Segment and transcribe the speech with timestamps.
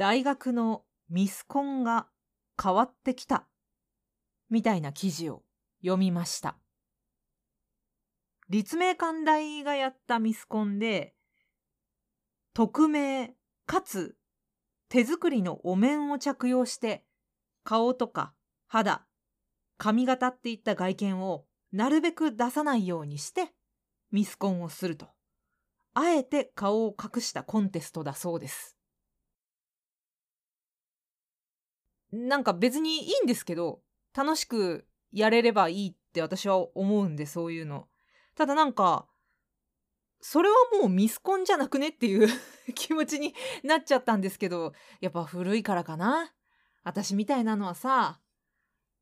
[0.00, 2.06] 大学のミスコンが
[2.58, 3.46] 変わってきた
[4.48, 5.42] みたいな記事を
[5.82, 6.56] 読みました。
[8.48, 11.12] 立命館大がやったミスコンで
[12.54, 13.34] 匿名
[13.66, 14.16] かつ
[14.88, 17.04] 手作りのお面を着用して
[17.62, 18.32] 顔とか
[18.68, 19.02] 肌
[19.76, 23.52] 髪型っていった外見をなるべく出さないようにして
[24.10, 25.08] ミスコンをすると。
[25.92, 28.79] あえて顔を隠したコンテストだそうです。
[32.12, 33.80] なんか別にいいんですけど
[34.16, 37.88] 楽しくやれればいいって私は思うんでそういうの。
[38.34, 39.06] ただなんか
[40.20, 42.28] それはもうミスコンじゃなくねっていう
[42.74, 46.32] 気持ちになっちゃったんですけどやっぱ古いからかな。
[46.82, 48.20] 私みたいなのはさ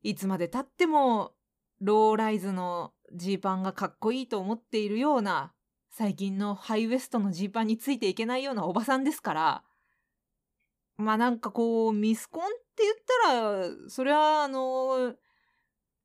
[0.02, 1.34] いつまでたっても
[1.80, 5.54] ローライズのジーパンがかっこいいと思っているような
[5.90, 9.64] 最近のハイウエストのジーパンについていけないようなおばさんですから
[10.96, 12.46] まあなんかこうミスコンっ
[12.78, 15.14] って言ったらそれはあの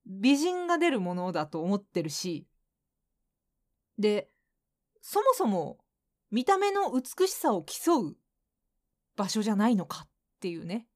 [0.08, 2.48] 美人が出るものだと思ってるし。
[4.00, 4.28] で
[5.02, 5.78] そもそも
[6.32, 8.18] 見た目の美しさを競う
[9.16, 10.88] 場所じゃないのかっていうね。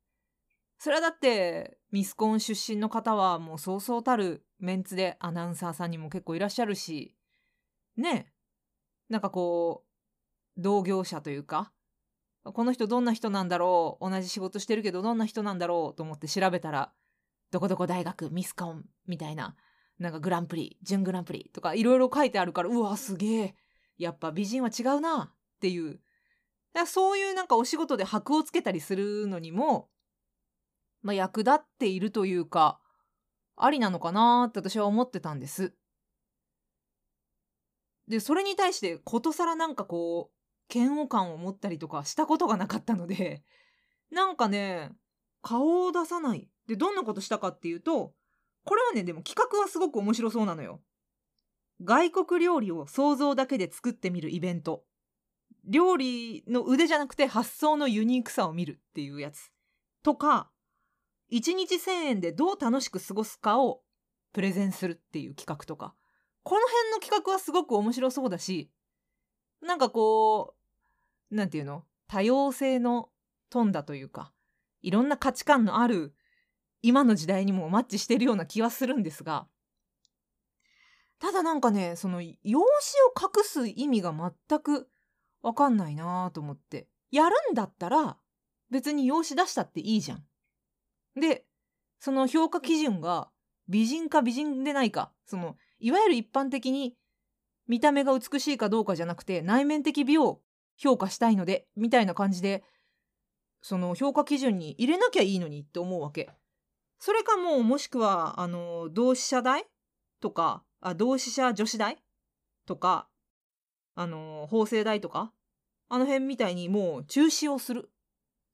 [0.80, 7.16] それはだってミスコン出身の方はもうそうそうたるメンツでアナウンサーさんにも結構いらっしゃるし
[7.98, 8.34] ね。
[9.10, 9.86] なんかこ
[10.58, 11.72] う同業者というか
[12.54, 14.10] この人どんな人なんだろう？
[14.10, 15.96] 同じ仕事してるけどどんな人なんだろう？
[15.96, 16.92] と思って調べたら
[17.52, 18.30] どこどこ大学？
[18.32, 18.86] ミスコン？
[19.08, 19.56] みたいな
[20.00, 23.56] なんかグランプリ準グランプリとかいろいろ書いてあるからうわすげえ。
[23.98, 26.00] やっぱ美人は違うなっていう。
[26.86, 29.90] そういうなんかお仕事で箔をつけたりするのにも
[31.04, 32.80] まあ、役立っているというか
[33.56, 35.74] ありなのかなって私は思ってたんです。
[38.08, 40.37] でそれに対してことさらなんかこう
[40.74, 43.44] 嫌悪感を持ったりとかしたことがなかったので
[44.12, 44.92] なんかね
[45.42, 46.50] 顔を出さない。
[46.68, 48.14] でどんなことしたかっていうと
[48.64, 50.82] これはねでも企画はすごく面白そうなのよ。
[51.82, 54.84] 外国料理を想像だけで作ってみるイベント。
[55.64, 59.52] 料理の腕じゃなくて発想のユニークさを見るっていうやつ。
[60.04, 60.52] とか
[61.32, 63.84] 1日1000円でどう楽しく過ごすかを
[64.34, 65.96] プレゼンするっていう企画とか。
[66.48, 68.72] この辺の企画はすごく面白そうだし
[69.62, 70.57] なんかこう
[71.32, 71.84] なんていうの？
[72.08, 73.10] 多様性の
[73.50, 74.32] 富んだというか
[74.82, 76.14] いろんな価値観のある
[76.82, 79.48] 今の時代にもマッチしてるような気はするんですが
[81.20, 82.62] ただなんかねその用紙を
[83.20, 84.88] 隠す意味が全く
[85.42, 88.18] わかんないなと思ってやるんだったら
[88.70, 90.24] 別に用紙出したっていいじゃん。
[91.20, 91.46] で
[92.00, 93.30] その評価基準が
[93.68, 96.96] 美人か美人でないかそのいわゆる一般的に
[97.68, 100.42] 見た目が美しいかどうかじゃなくて内面的美を
[100.78, 102.64] 評価したいのでみたいな感じで
[103.62, 106.30] その評価基準に入れなきゃいいのにって思うわけ。
[107.00, 109.66] それかもうもしくはあの同志社大
[110.22, 111.98] とかあ同志社女子大
[112.66, 113.08] とか
[113.96, 115.32] あの法政大とか？
[115.90, 117.90] あの辺みたいにもう中止をする。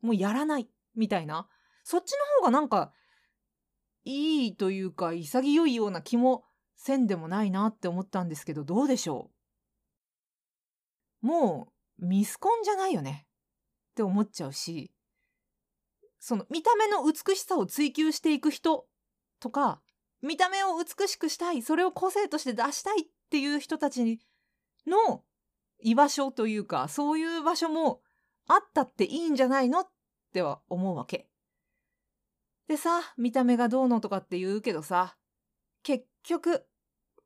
[0.02, 1.48] もうやらないみたいな。
[1.84, 2.94] そっちの方がなんか
[4.06, 6.44] いいというか潔いような気も
[6.76, 9.32] せんでもないなって思ったんですけどどうでしょ
[11.24, 11.28] う？
[11.28, 11.73] もう
[12.04, 13.26] ミスコンじゃないよね
[13.92, 14.92] って思っちゃうし
[16.20, 18.86] その見た目の美しさを追求していく人
[19.40, 19.82] とか
[20.22, 24.20] 見た目を美しくしたいそれを個性として出したいっていう人たち
[24.88, 25.24] の
[25.82, 28.02] 居場所というかそういう場所も
[28.48, 29.88] あったっていいんじゃないのっ
[30.34, 31.28] ては思うわけ。
[32.68, 35.18] でさ見た目がどうのとかって言うけどさ
[35.84, 36.66] 結局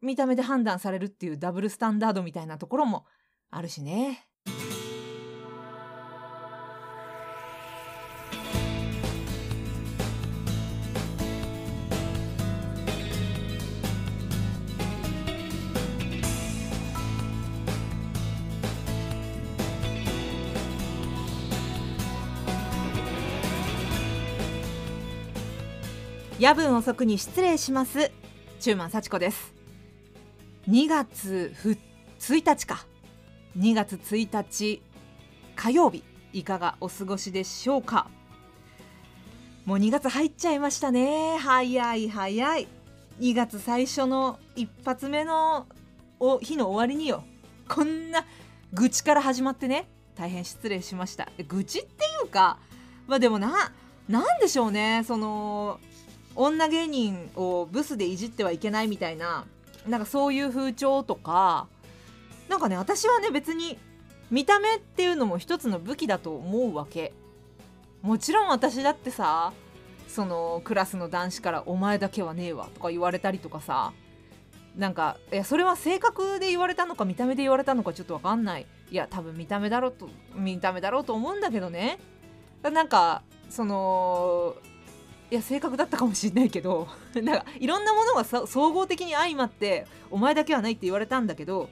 [0.01, 3.05] 見た目で判断されるっていうダブルスタンダードみたいなところも
[3.51, 4.27] あるしね。
[26.39, 28.12] 夜分遅くに失礼します。
[28.60, 29.56] 中満幸子です。
[30.69, 31.51] 2月
[32.30, 32.86] 1日か。
[33.57, 34.84] 2月1日
[35.56, 36.04] 火曜日
[36.34, 38.12] いかがお過ごしでしょうか。
[39.66, 41.39] もう2月入っちゃいましたね。
[41.39, 42.68] 早い早い。
[43.19, 45.66] 2月最初の一発目の
[46.19, 47.24] お日の終わりによ。
[47.68, 48.24] こんな
[48.74, 49.90] 愚痴から始まってね。
[50.13, 51.30] 大変失礼しました。
[51.48, 52.60] 愚痴っていうか
[53.07, 53.72] まあでもな
[54.07, 55.04] なんでしょうね。
[55.04, 55.80] その
[56.38, 59.45] 女芸人をブスでいじってはいけないみたいな
[59.88, 61.68] なんかそういう風潮とか
[62.48, 63.78] なんかね私はね別に
[64.30, 67.13] 見た目っていうのも一つの武器だと思うわけ。
[68.01, 69.51] もちろん私だってさ
[70.07, 73.92] そのクラスの男子から「お前だけはねえわ」とか言われたりとかさ
[74.78, 78.68] なんかいやそれは性格で言われたのか見た目で言われたのかちょっと分かんない。
[78.92, 81.98] いや多分見た目だろうと見た目だろうと思うんだけどね。
[82.62, 84.56] なんかその
[85.29, 91.69] いや性格だったかもしれないけど なんかいろんなものが総合的に相まって「お前だけはない」って言われたんだけど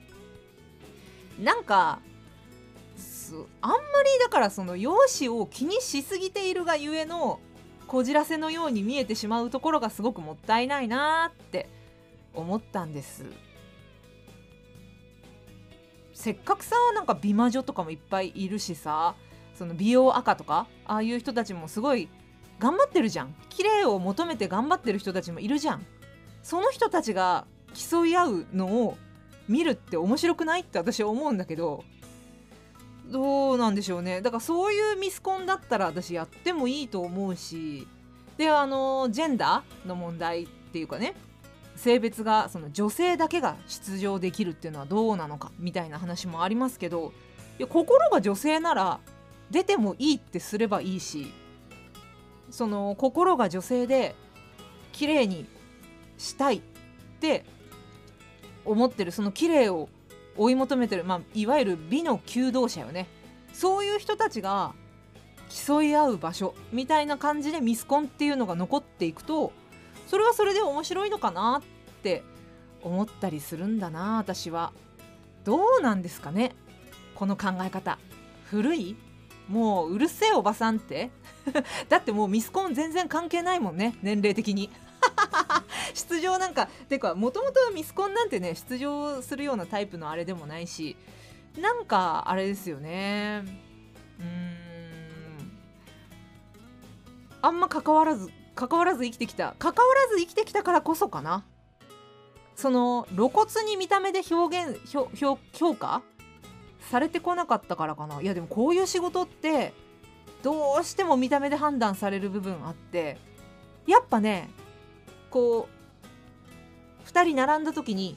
[1.39, 1.99] なんか
[3.61, 7.39] あんまりだからその容姿を気にしすぎているがゆえの
[7.87, 11.69] こじらせのように見えてしまうところがすごくもったいないなって
[12.33, 13.25] 思ったんです。
[16.13, 19.15] せっかくさなんか美魔女とかもいっぱいいるしさ
[19.53, 22.09] その美容赤とかああいう人たちもすごい
[22.59, 23.35] 頑張ってるじゃん。
[23.49, 25.85] 綺麗を求めて頑張ってる人たちもいるじゃん。
[26.43, 28.97] その人たちが競い合うのを
[29.47, 31.83] 見るって面白くないって私は思うんだけど
[33.07, 34.21] どうなんでしょうね。
[34.21, 37.87] だからそういうミスコンだったら私やってもいいと思うし
[38.37, 41.15] であのジェンダーの問題っていうかね
[41.75, 47.11] 性別がその女性だけが出場できるっていうのはどうなのかみたいな話もありますけど
[47.59, 48.99] いや心が女性なら
[49.51, 51.31] 出てもいいってすればいいし
[52.55, 54.15] その心が女性で
[54.93, 55.45] 綺麗に
[56.17, 56.61] したいっ
[57.19, 57.43] て
[58.63, 59.89] 思ってるその綺麗を
[60.37, 63.09] 追い求めてる、まあ、いわゆる美の求道者よね。
[63.51, 64.73] そういう人たちが
[65.49, 69.51] 競い合う場所みたいな感じでミスコンっていうのが残っていくと
[70.07, 72.23] それはそれで面白いのかなって
[72.81, 74.71] 思ったりするんだな私は。
[75.43, 76.55] どうなんですかね
[77.15, 77.99] この考え方。
[78.45, 78.95] 古い？
[79.49, 81.11] もううるせえおばさんって。
[81.89, 84.69] だってもうミスコン全然関係ないもんね年齢的に。
[85.93, 90.97] 出場なんかてかもともとミスコンなんてね出場するようなタイプのあれでもないし
[91.59, 93.43] なんかあれですよね。
[94.19, 94.55] うーん。
[97.41, 101.45] あんま関わらず関わらず生きてきた関わらず生きてきたからこそかな。
[102.55, 104.79] その露骨に見た目で表現
[105.53, 106.01] 評価
[106.79, 108.21] されてこなかったからかな。
[108.21, 109.73] いやでもこういう仕事って
[110.45, 113.17] どうしても見た目で判断される部分あって
[113.87, 114.47] やっぱね
[115.31, 115.67] こ
[117.03, 118.15] う2人並んだ時に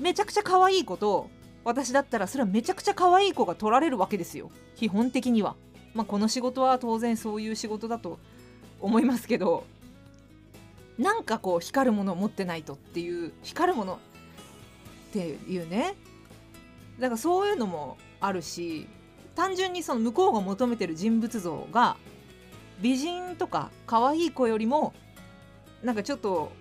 [0.00, 1.28] めちゃくちゃ可愛い子と
[1.62, 5.54] 私だったらそれはめちゃくちゃ可愛い子が取られるわけですよ基本的には。
[5.92, 8.18] まあ、この仕事は当然そういう仕事だと
[8.80, 9.66] 思いますけど
[10.96, 13.98] なんかこう光るものを持ってないとっていう光るもの
[15.10, 15.96] っていうね
[16.98, 18.88] だからそういうのもあるし
[19.34, 21.96] 単純にその向こうが求めてる人物像が
[22.80, 24.92] 美人とか可愛い子よりも
[25.82, 26.52] なんかちょっと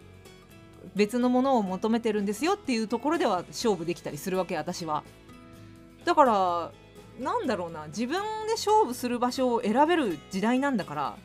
[0.95, 5.03] 別のものを求めてるんですよっていうところでは勝負できたりするわけ私は。
[6.05, 6.71] だから
[7.19, 11.15] なんだろうな自分で勝負する場所を選べる時代なんだから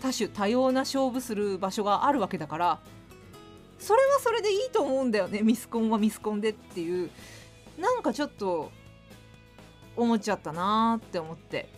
[0.00, 2.80] 多種多様な勝負する場所があるわけだから
[3.78, 7.10] それはそれでいいと思うんだよねミスコンはミスコンでっていう
[7.78, 8.70] なんかちょっと
[9.96, 11.68] 思っちゃったなーって思って。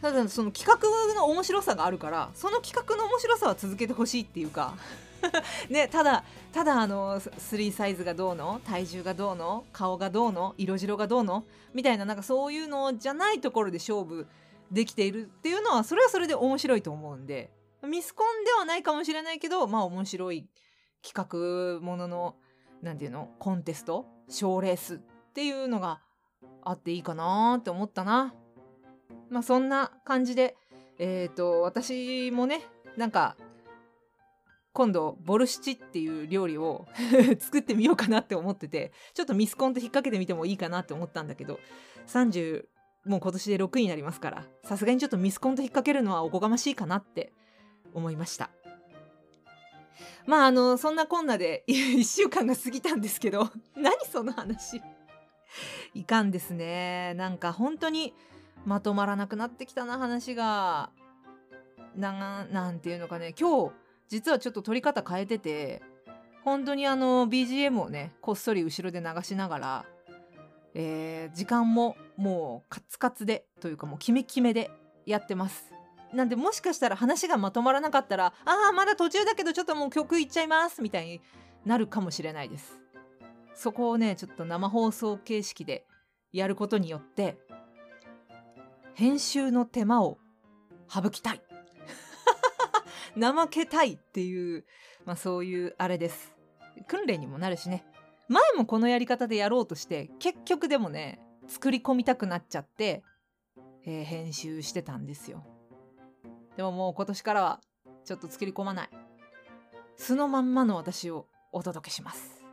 [0.00, 4.74] ただその企画の面白さがあるからその企画の面白さは続けてほしいっていうか
[5.70, 14.26] ね、ただただあの3サイズがどうの体重がどうの顔がどうの色白がどうのみたいななんかそういうのじゃないところで勝負
[14.70, 17.50] できているっていうのはそれはそれで面白いと思うんで
[17.82, 20.48] ミスコンではないかもしれないけどまあ面白い
[21.02, 22.36] 企画ものの
[22.82, 25.00] 何て言うのコンテスト賞レース
[25.34, 25.98] っていうのが
[26.62, 28.32] あっていいかなって思ったな。
[29.30, 30.56] まあそんな感じで
[30.98, 32.60] えっ、ー、と私もね
[32.96, 33.36] なんか
[34.72, 36.86] 今度ボルシチっていう料理を
[37.40, 41.58] 作ってみようかなって思っててちょっとミスコンと引っ掛けてみてもいいかなって思ったんだけど
[42.06, 42.66] 30
[43.04, 47.32] もう今年で6位になりますからさすがにちょっとミスコンと引っ掛けるのはおこがましいかなって
[47.92, 48.50] 思いました
[50.26, 54.80] まああのそんなこんなで 1週間が過ぎたんですけど何その話
[55.94, 57.14] いかんですね。
[57.14, 58.14] なんか本当に
[58.64, 60.90] まとまらなくなってきたな話が。
[61.96, 63.34] ななんていうのかね。
[63.38, 63.72] 今日
[64.08, 65.80] 実はちょっと撮り方変えてて
[66.42, 69.84] 本当にあの BGM をねこっそり後ろで流しながら
[70.74, 74.70] えー、時間ももうカツカツでというかもうキメキメで
[75.06, 75.72] やってます。
[76.12, 81.20] なんでもしかしたら話がまとまらなかったらああまだ途中だけどちょっともう曲いっちゃいますみたいに
[81.64, 82.83] なるかもしれないです。
[83.54, 85.86] そこをねちょっと生放送形式で
[86.32, 87.38] やることによって
[88.94, 90.18] 編集の手間を
[90.88, 91.42] 省きたい。
[93.18, 94.64] 怠けたいっていう、
[95.04, 96.34] まあ、そういうあれです。
[96.88, 97.84] 訓練にもなるしね。
[98.28, 103.02] 前もこのやり方でやろうとして結局でもね作り込みたくなっちゃって
[103.86, 105.44] えー、編集してたんですよ。
[106.56, 107.60] でももう今年からは
[108.04, 108.90] ちょっと作り込まない。
[109.96, 112.43] 素のまんまの私をお届けします。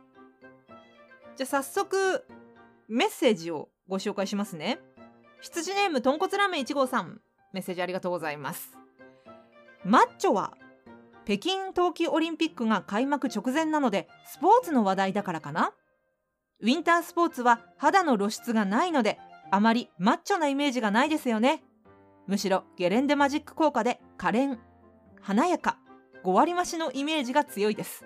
[1.36, 2.24] じゃあ早速
[2.88, 4.78] メッセージをご紹介しますね。
[5.40, 7.20] 羊ネームとんこつラーメン1号さん
[7.52, 8.76] メッセージありがとうございます。
[9.84, 10.54] マッチョは
[11.24, 15.72] 北京冬季オリンピックが開幕直前なのでスポーツの話題だからかな？
[16.60, 19.18] ウィンタースポーツは肌の露出がないので
[19.50, 21.64] あまりマッチョなイメージがないですよね。
[22.28, 24.58] むしろゲレンデマジック効果で可憐
[25.20, 25.78] 華やか
[26.24, 28.04] 5割増しのイメージが強いです。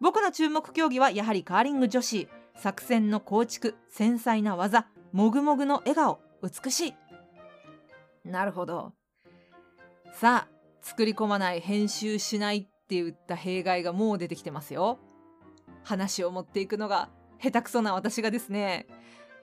[0.00, 6.94] 僕の注目競技はやはりカーリング女子作戦の構築繊細な技もぐもぐの笑顔美しい。
[8.24, 8.92] なるほど。
[10.12, 14.98] さあ作り込まない編集しないって言った弊害がもう出てきてますよ。
[15.82, 17.08] 話を持っていくのが
[17.40, 18.86] 下手くそな私がですね。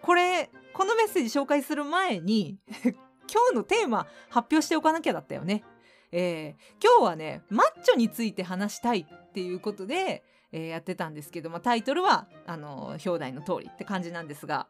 [0.02, 2.60] これこのメッセージ紹介する前に
[3.28, 5.64] 今日のテーマ発表しておかなきゃだったよね。
[6.12, 10.24] えー、今日はねマッチョについて話したいっていうことで、
[10.56, 14.68] えー、やってたんですけど、まあ、タイトルはあの表題の通りって感じなんですが。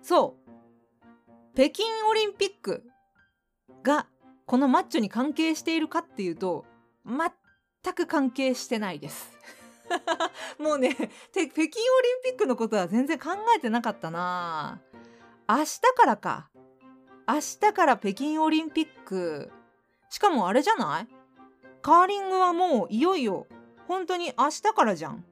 [0.00, 0.50] そう。
[1.54, 2.82] 北京オリンピック
[3.82, 4.06] が
[4.46, 6.64] このマッチョに関係しているかっていうと
[7.04, 9.30] 全く関係してないです。
[10.58, 11.68] もうね北京オリン
[12.24, 14.80] ピックのことは全然考えてなかったな。
[15.46, 16.48] 明日からか。
[17.28, 19.52] 明日から北京オリンピック。
[20.08, 21.08] しかもあれじゃない？
[21.82, 23.46] カーリングはもういよいよ
[23.90, 25.24] 本当に明日からじゃん。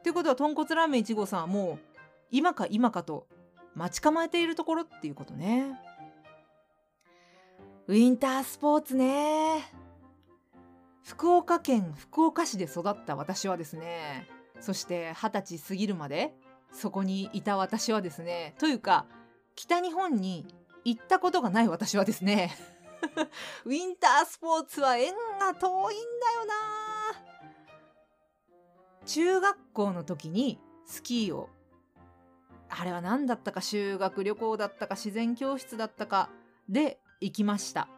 [0.00, 1.86] ってことは豚骨ラーメン1号さんはもう
[2.30, 3.26] 今か今かと
[3.74, 5.80] 待ち構えているところっていうことね。
[7.86, 9.64] ウィンタースポーツね。
[11.04, 14.28] 福岡県福岡市で育った私はですね
[14.60, 16.34] そして二十歳過ぎるまで
[16.72, 19.06] そこにいた私はですねというか
[19.56, 20.46] 北日本に
[20.84, 22.54] 行ったことがない私はですね
[23.64, 26.79] ウィンタースポーツは縁が遠いんだよな
[29.06, 31.48] 中学校の時にスキーを
[32.68, 36.30] あれは何だったか修学旅行だったか自然教室だったか
[36.68, 37.88] で行きました。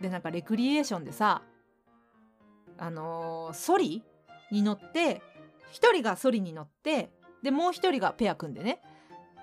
[0.00, 1.42] でなんかレクリエーションでさ
[2.78, 4.02] あのー、ソリ
[4.50, 5.20] に乗って
[5.72, 7.10] 1人がソリに乗って
[7.42, 8.80] でもう1人がペア組んでね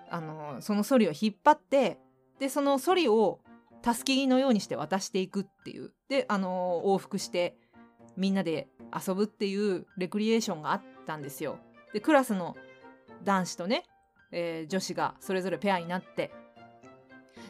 [0.10, 2.00] あのー、そのソリを引っ張って
[2.40, 3.40] でそのソリを
[3.82, 5.92] たすきのようにして渡していくっていう。
[6.10, 7.56] で、あのー、往復して
[8.16, 11.60] みんなで遊ぶっていうレクリエーションがあったんですよ。
[11.94, 12.56] でクラスの
[13.24, 13.84] 男子とね、
[14.32, 16.32] えー、女子がそれぞれペアになって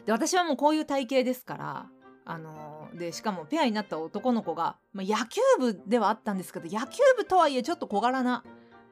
[0.06, 1.86] で私はもうこういう体型ですから
[2.24, 8.44] あのー、でしかもペアになった男の子が、まあ、野球部ではあったんですけど野球部とはいえちょっと小柄な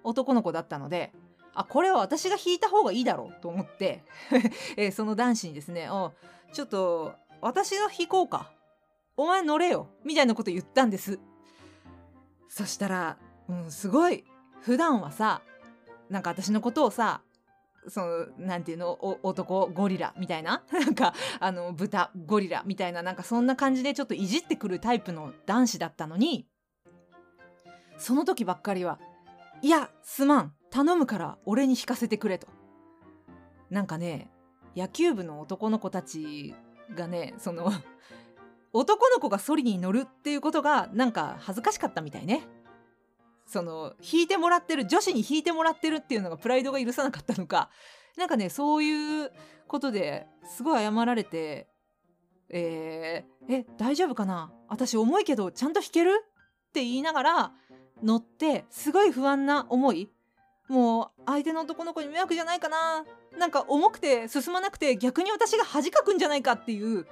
[0.02, 1.12] 男の子だったので
[1.54, 4.04] あこれは私が引いた方がいいだろうと思って、
[4.76, 5.88] えー、その男子にですね
[6.52, 8.50] 「ちょっと私が引こうか。
[9.16, 9.88] お前乗れよ。
[10.04, 11.18] みたいなこと言ったんです。
[12.48, 14.24] そしたら、うん、すごい。
[14.60, 15.42] 普段はさ、
[16.10, 17.22] なんか私のことをさ、
[17.88, 26.48] その、なんていうの、男ゴリラみたいな なんか、あの、豚ゴリラみたいな、なんかそんな感じでちょっといじってくるタイプの男子だったのに、
[27.98, 28.98] その時ばっかりは、
[29.62, 30.54] いや、すまん。
[30.70, 32.48] 頼むから俺に引かせてくれと。
[33.70, 34.30] なんかね、
[34.76, 36.54] 野球部の男の子たち
[36.94, 37.72] がねその
[38.76, 42.46] 男の子がソリに乗るっていうことがなんか恥ずかしかったみたいね。
[43.46, 47.70] その引いてもらってる女子に引いてもらってるっていうのがプライドが許さなかったのか
[48.16, 49.30] なんかねそういう
[49.68, 51.68] ことですごい謝られて
[52.50, 54.52] 「えー、え大丈夫かな？
[54.68, 56.24] 私重いけどちゃんと弾ける?」
[56.68, 57.52] って言いながら
[58.02, 60.10] 乗ってすごい不安な思い
[60.68, 63.04] もう相手の男の子に迷惑じゃないかな？
[63.38, 67.06] なんか重くて進まなくて逆に私が恥かくんじゃないかっていう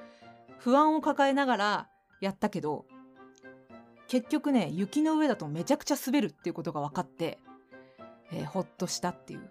[0.59, 1.89] 不安を抱えながら
[2.21, 2.87] やったけど
[4.09, 7.39] 結局ね雪の上だとめちゃくちゃ滑るっていうことが分かって、
[8.33, 9.51] えー、ほっとしたっていう。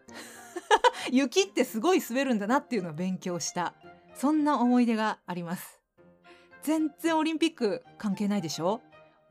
[1.11, 3.73] 雪ってすごい滑るんだなっていうのを勉強した。
[4.15, 5.81] そんな思い出があります。
[6.61, 8.81] 全然オリンピック関係ないでしょ？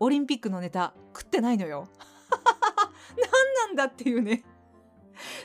[0.01, 1.89] オリンピックのネタ食ってないのよ。
[3.17, 4.45] 何なんだっていうね。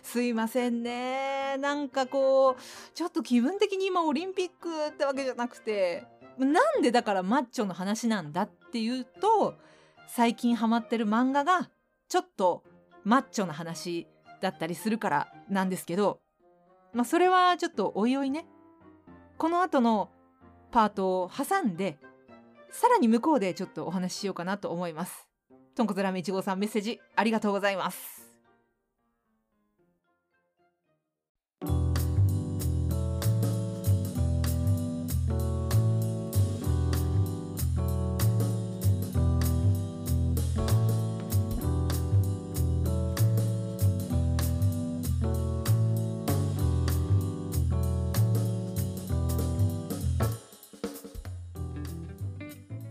[0.01, 1.57] すいませんね。
[1.60, 2.62] なんかこう
[2.93, 6.07] ちょっと気分的に今オリンピックってわけじゃなくて
[6.38, 9.56] なんでだからマッチョの話なんだっていうと
[10.08, 11.70] 最近ハマってる漫画が
[12.08, 12.63] ちょっと
[13.03, 14.08] マッチョな話
[14.41, 16.20] だったりするからなんですけど
[16.94, 18.46] まあそれはちょっとおいおいね
[19.38, 20.10] この後の
[20.72, 21.98] パートを挟んで
[22.72, 25.27] さらに向こうでちょっとお話ししようかなと思います。
[25.75, 28.26] とんこつラーメン1号さんメッセージありがとうございます。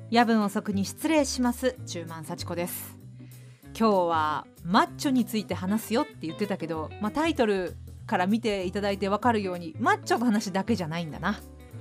[0.08, 1.76] 夜分遅くに失礼します。
[1.84, 2.96] 中満幸子です。
[3.76, 7.74] 今日はマッチョについて話すよって言ってたけど、まあ、タイトル
[8.06, 11.40] から見ていただいて分かるようにマッチョの話だけじゃないんだな。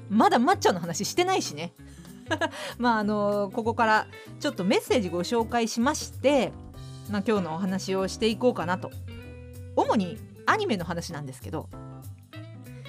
[0.10, 1.74] まだマッチョの話してないしね。
[2.80, 4.08] まああのここから
[4.40, 6.52] ちょっとメッセージご紹介しまして、
[7.12, 8.90] まあ、今日のお話をしていこうかなと。
[9.76, 10.18] 主に
[10.48, 11.70] アニメの話なんですけど。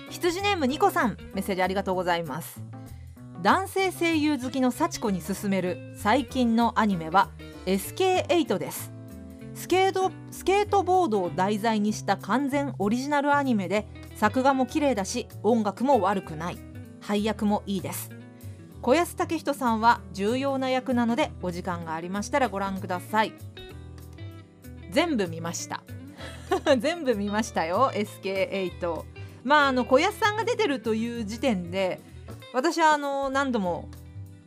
[0.08, 2.62] 羊ネームニコさんメッセージありがとうございます。
[3.42, 7.30] 男性声優好きの幸子に勧める最近のアニメは
[7.66, 8.92] SK8 です。
[9.54, 16.58] スケートスケートボードを題材にした完全オリジナルアニメで作画も綺麗だし音楽も悪くない。
[17.00, 18.10] 配役もいいです。
[18.80, 23.34] 小安武人さんは重要な役なのでお時間がありましたらご覧ください。
[24.90, 25.82] 全部見ました。
[26.78, 29.02] 全部見ましたよ SK8
[29.44, 32.00] まああの小安さんが出てるという時点で
[32.56, 33.86] 私はあの何度も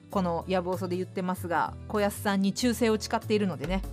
[0.10, 3.84] この野望そで言ってますが小安さんに忠誠を誓っているのでね。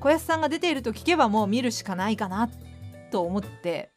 [0.00, 2.48] 小安さんが出ていると聞けばもう見るしかないかな
[3.10, 3.90] と思って、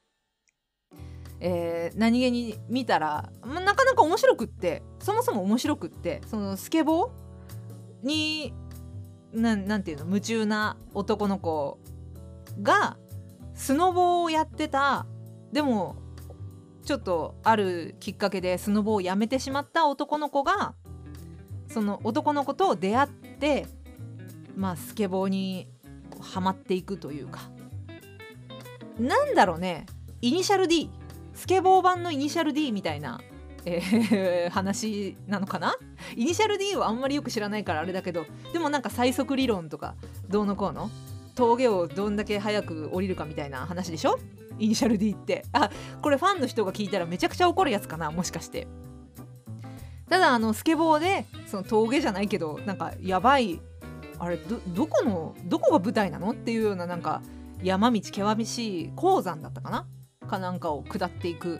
[1.39, 8.53] えー、何気に見たら、ま、なかなか面白くってそもそも面白くってそのスケボーに
[9.31, 11.79] なんなんていうの夢中な男の子
[12.61, 12.97] が
[13.53, 15.05] スノボをやってた。
[15.53, 15.95] でも
[16.89, 20.73] ちょっとあるきっかけでスノボをやめてしまった男の子が
[21.67, 23.67] その男の子と出会って
[24.55, 25.67] まあスケボーに
[26.19, 27.41] はまっていくというか。
[28.97, 29.85] なんだろうね。
[30.21, 30.89] イニシャル D
[31.35, 33.21] スケボー版のイニシャル D みたいな、
[33.65, 35.75] えー、 話なのかな？
[36.15, 39.93] イニシャル D はあんまりよく知らないからあれだけどでもなんか最速理論とか
[40.27, 40.89] どうのこうの？
[41.39, 44.19] 峠をどんだけ早く降りるかみたいな話でしょ？
[44.59, 45.45] イニシャル D って。
[45.53, 45.69] あ
[46.01, 48.67] これファンの人が聞いたらめちゃくちゃ怒るやつかなもしかして。
[50.09, 53.61] ただあのスケボーでその峠じゃないけどなんかやばい
[54.17, 57.21] あれどどこのどこが舞台なのっていうようななんか
[57.63, 59.87] 山道険しい鉱山だったかな？
[60.27, 61.55] かなんかを下っていく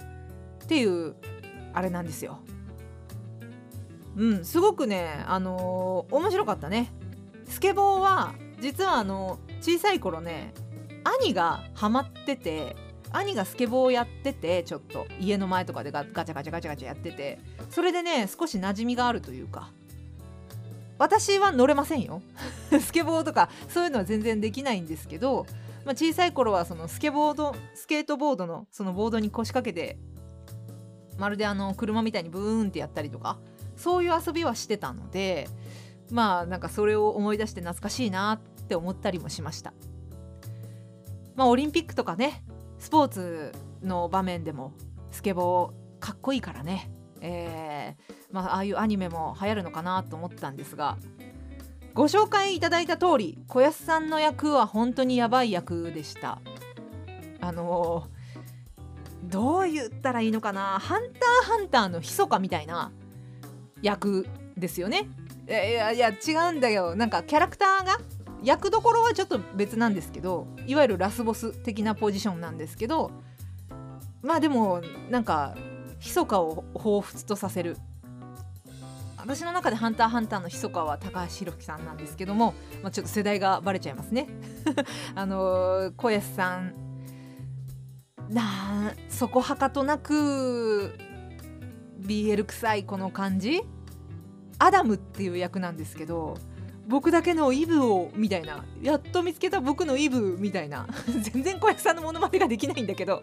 [0.64, 1.16] っていう
[1.74, 2.40] あれなんですよ。
[4.18, 6.92] うんすごくねあのー、面白かったね。
[7.48, 10.54] スケボーは実はあの小さい頃ね
[11.22, 12.76] 兄がハマってて
[13.12, 19.72] 兄がスケボーをやっててちょっと家の前とかでガチャガチャガチャガチャやっててそれでね少し馴染みがあるというか
[21.00, 22.22] 私は乗れませんよ。
[22.82, 25.48] スケボーとかそういうのは全然できないんですけど、
[25.86, 29.98] まあ、小さい頃はそのスケボードスケートボードのそのボードに腰掛けて
[31.18, 33.40] まるであの車みたいにブーンってやったりとか
[33.78, 35.48] そういう遊びはしてたので
[36.12, 39.74] まあなんかそれを思い出して懐かしいなっって思ったりもしました。
[41.36, 42.44] まあオリンピックとかね
[42.78, 43.52] スポーツ
[43.82, 44.74] の場面でも
[45.10, 50.98] スケボーかっこいいからね、えーまあ、ああいうアニメも流行るのかなと思ったんですが
[51.96, 56.40] ご紹介いただいた通り小安さんの役は本当にやばい役でした。
[57.42, 62.92] あのー、どう言ったらいいのかな「ハンターハンター」の密かみたいな
[63.82, 65.10] 役ですよね。
[65.48, 67.98] いやいや違うんだよなんかキャラクターが
[68.44, 73.12] 役どころはちょっと別なんですけどいわゆるラスボス的なポジションなんですけど
[74.22, 75.56] まあでもなんか
[76.00, 77.78] 密かを彷彿とさせる。
[79.18, 84.28] 私の中で「ハンターハンター」の密かは高橋宏樹さんなんですけども、まあ、ちょっと世代がバレちゃいますね。
[85.14, 86.74] あの小安さん。
[88.30, 90.94] なそこはかとなく
[92.00, 93.62] BL 臭いこの感じ。
[94.58, 96.38] アダムっていう役なんですけど
[96.90, 98.66] 僕だけのイブをみたいな。
[98.82, 100.88] やっと見つけた僕のイブみたいな。
[101.22, 103.22] 全然小籔さんのものまねができないんだけど。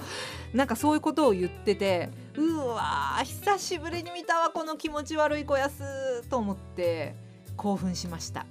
[0.54, 7.16] なんかそういうことを言っててうわ久しぶりに見たわこの気持ち悪い小安と思って
[7.56, 8.46] 興奮しました。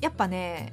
[0.00, 0.72] やっぱね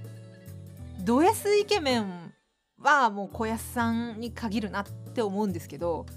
[1.02, 2.34] ド S イケメン
[2.80, 6.08] はもう小安さんに限るなって思うんですけど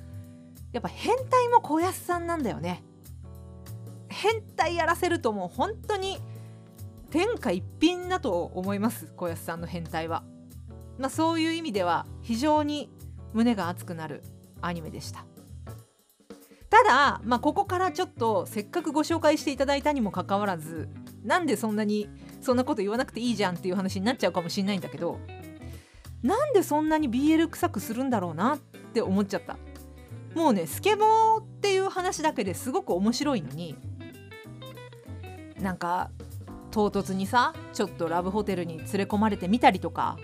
[0.72, 2.82] やっぱ変態も小安さんなんだよね。
[4.22, 6.18] 変態やらせるともう本当に
[7.10, 10.22] 天下一品だと思います小安さんの変態は。
[10.96, 12.88] まあ、そういう意味では非常に
[13.32, 14.22] 胸が熱くなる
[14.60, 15.24] アニメでした。
[16.70, 20.88] ただ、まあ、ここからちょっとせっかくご紹介していただいたにもかかわらず
[21.24, 22.08] なんでそんなに
[22.40, 25.18] そんなこと言わなくていいじゃんっていう話になっちゃうかもしれないんだけど
[26.22, 28.58] なんでそんなに BL 臭くするんだろうなっ
[28.94, 29.58] て思っちゃった
[30.34, 33.76] もうねスケボーっていう話だけですごく面白いのに
[35.62, 36.10] なんか
[36.70, 40.18] 唐突にさちょっとラブホテルに連れ込まれてみたりとか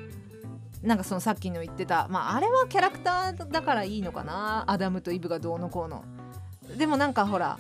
[0.83, 6.05] なんかそのさっきの言ってたまああれはキャラクターだからいいのかなアダムとイブがどうのこうの。
[6.77, 7.59] でもなんかほら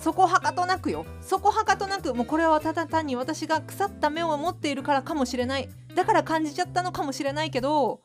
[0.00, 1.04] そこはかとなくよ。
[1.20, 5.68] そこはかとなくもうこれはただ単に私が腐った目を持っているからかもしれない。
[5.94, 8.00] だから感じちゃったのかもしれないけど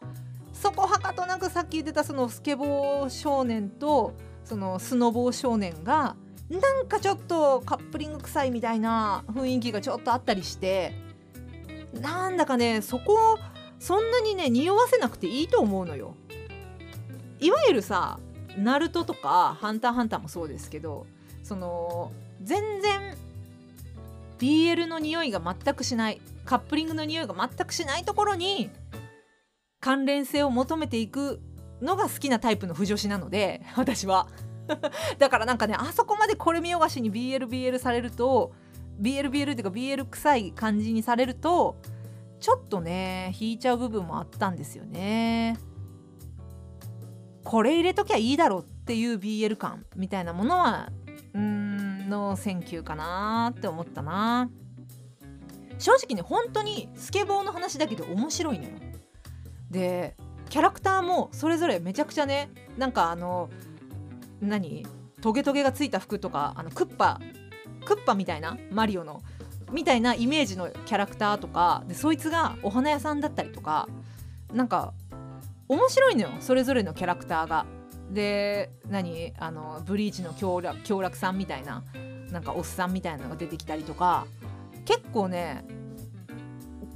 [0.53, 6.15] そこはかとなくさっき言ってたそのスケボー少年とそのスノボー少年が
[6.49, 10.93] なんかちょっとカップリング臭いみたいな雰囲気がちょっとあったりして
[11.93, 13.39] なんだかねそこ
[13.79, 16.15] そんなにね匂わせなくていいと思うのよ。
[17.39, 18.19] いわゆるさ
[18.57, 21.05] ナルトとかハンターハンターもそうですけど
[21.43, 23.17] その全然
[24.39, 28.69] BL の匂いが全くしないカップリングの匂いが全くしないところに
[29.81, 31.41] 関連性を求めていく
[31.81, 34.27] のが好きなタイプの不女子なので私は
[35.19, 38.53] だからなんかねあそこまでこれ見よがしに BLBL されると
[39.01, 41.77] BLBL っていうか BL 臭い感じにされると
[42.39, 45.57] ちょっとね引いちゃう部分もあったんですよね。
[47.43, 50.91] これ入れときゃいいだろうっていう BL 感みたいなものは
[51.33, 54.49] うーんの選球かなって思ったな
[55.77, 58.71] 正直ね本当にスケボーの話だけど面白いのよ
[59.69, 60.15] で
[60.49, 63.49] キャラクターもそれぞれめちゃくちゃねなんかあの
[64.41, 64.85] 何？
[65.21, 67.19] トゲトゲがついた服とかあのクッパ
[67.85, 69.21] クッパみたいなマリオの
[69.71, 73.87] みたいなイメージのキャラクターとかでそいつがお花屋さんだったりとか
[74.53, 74.93] なんか
[75.67, 77.65] 面白いのよそれぞれのキャラクターが。
[78.11, 79.33] で何？
[79.39, 81.83] あのブリーチの強楽強楽さんみたいな
[82.29, 84.27] なんかおっさんみたいなのが出てきたりとか
[84.85, 85.65] 結構ね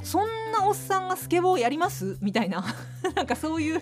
[0.03, 2.19] そんなおっさんがスケボーやります？
[2.21, 2.63] みたいな
[3.15, 3.81] なんかそういう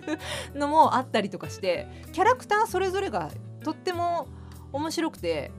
[0.54, 3.30] のもあったりとかしてキャラクターそれぞれが
[3.62, 4.28] とっても
[4.72, 5.50] 面白くて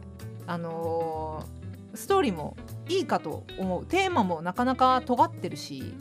[0.47, 2.57] あのー、ストーリーも
[2.87, 3.85] いいかと思う。
[3.85, 5.93] テーマもなかなか尖ってるし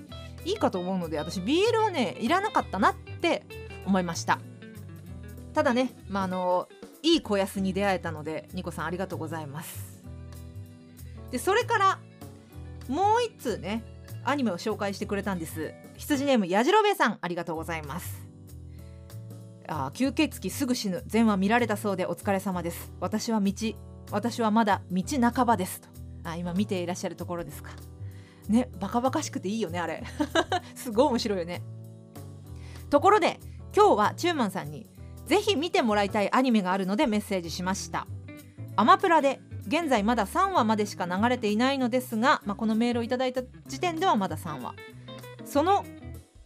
[0.44, 3.44] いいかと思うので私 BL はねいらなかったなって
[3.86, 4.38] 思いました。
[5.52, 6.68] ただねまああの
[7.02, 10.02] いい小安に出会えたのでニコさんありがとうございます。
[11.30, 11.98] でそれから
[12.88, 13.82] もう一通ね
[14.24, 15.74] アニメを紹介してくれたんです。
[15.96, 18.27] 羊ネームやじろべえさんありがとうございます。
[19.68, 21.04] あ吸血鬼すぐ死ぬ。
[21.06, 22.90] 全話見られたそうでお疲れ様です。
[23.00, 23.52] 私は道
[24.10, 25.02] 私はまだ道
[25.32, 25.82] 半ばです。
[25.82, 25.88] と
[26.24, 27.72] あ今見ていらっしゃるところですか。
[28.48, 30.02] ねバカバカしくていいよねあれ。
[30.74, 31.62] すごい面白いよね。
[32.88, 33.38] ところで
[33.76, 34.86] 今日はチューマンさんに
[35.26, 38.06] ぜひ見てもらいたいアニメがあるのでメッセージしました。
[38.76, 44.74] アマプラで現在まだ3話までしか流れていないのですが、まあ、このメールをいただいた時点ではまだ3話。
[45.44, 45.84] その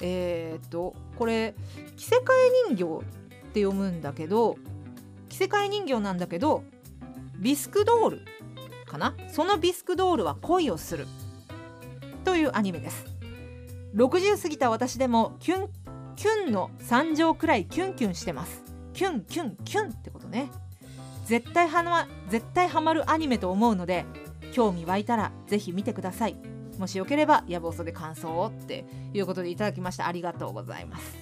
[0.01, 1.55] えー、っとこれ
[1.97, 2.21] 着せ替
[2.71, 3.09] え人形っ
[3.53, 4.57] て読むんだけど
[5.29, 6.65] 着せ替え人形なんだけど
[7.39, 8.21] ビスクドール
[8.87, 9.15] かな？
[9.31, 11.07] そのビスクドールは恋をする。
[12.25, 13.05] というアニメです。
[13.95, 15.69] 60過ぎた私でもキュン
[16.15, 18.63] キュンの3乗くらいキュンキュンしてます。
[18.93, 20.51] キュンキュンキュンってことね。
[21.25, 24.05] 絶対はま絶対ハマるアニメと思うので
[24.53, 26.37] 興味湧いたらぜひ見てください。
[26.79, 30.07] もしよければ野望そで感想をっていうことでいただきました。
[30.07, 31.17] ありがとうございます。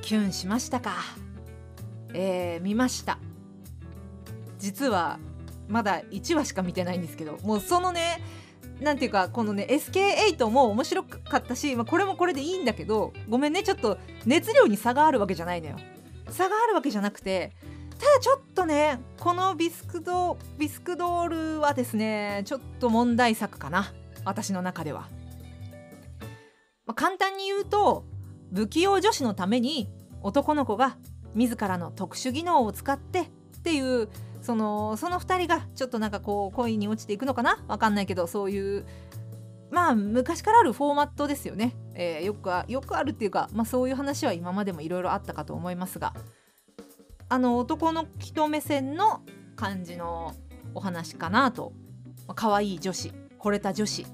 [0.00, 0.96] キュンしましたか？
[2.14, 3.18] えー、見ました。
[4.58, 5.18] 実は
[5.68, 8.22] まだ1話しか見てないんですけどもうそのね
[8.80, 15.76] なんていうかこのね SK8 も面白かったし、まあ、これもこれでいいんだけどごめんねちょっと熱量に差があるわけじゃないのよ。
[16.30, 17.52] 差があるわけじゃなくて
[17.98, 23.92] ただちょっとねこのビスクドビスクドールはですねちょっと問題作かな。
[24.24, 25.08] 私の中では、
[26.86, 28.04] まあ、簡単に言うと
[28.54, 29.88] 不器用女子のために
[30.22, 30.96] 男の子が
[31.34, 33.24] 自らの特殊技能を使ってっ
[33.62, 34.08] ていう
[34.42, 37.64] そのその2人がちょっとなんかこう恋に落ちていくのかな？
[37.68, 38.86] わかんないけどそういう
[39.70, 46.14] まあ昔からあるフォーマットですよね、えー、よくよくあるっていうか、まあ、そういう話は今までもいろいろあったかと思いますが。
[47.28, 49.22] あの男の人目線の
[49.56, 50.34] 感じの
[50.74, 51.72] お話かなと
[52.34, 54.06] 可愛い女子惚れた女子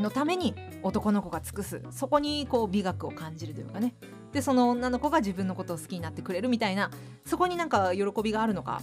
[0.00, 3.94] のために男の子が尽くすそこにこう美学を感じるというかね。
[4.32, 6.90] でその女の子が自分のことを好きになってくれるみたいな
[7.24, 8.82] そこになんか喜びがあるのか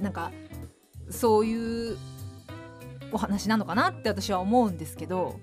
[0.00, 0.32] なんか
[1.10, 1.96] そういう
[3.12, 5.38] お話なのかなって私は思うんですけど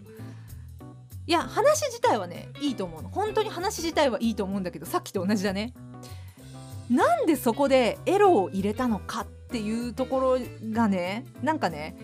[1.26, 3.10] いや話自体はねいいと思うの。
[3.10, 5.74] 本当に話自体はいいと思うんだけどさっきと同じだね。
[6.92, 10.40] なんでそこでエロを入れたのかっていうところ
[10.74, 11.96] がねなんかね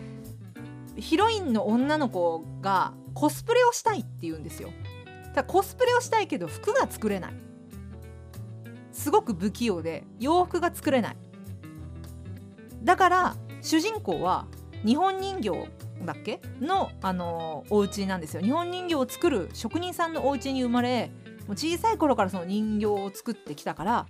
[0.95, 4.69] ヒロインの女の子がコスプレをしたいって言うんですよ。
[5.36, 7.34] だコスプレをしたいけど服が作れない。
[8.93, 11.17] すごく不器用で洋服が作れない。
[12.84, 14.47] だから主人公は
[14.86, 15.50] 日本人形
[16.06, 16.39] だっけ？
[16.62, 18.41] の、あのー、お家なんですよ。
[18.41, 21.12] 日本人形を作る職人さんのお家に生まれ
[21.45, 24.06] もう小さい頃からその人形を作ってきたから